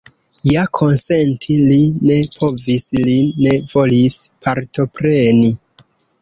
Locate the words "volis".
3.75-4.17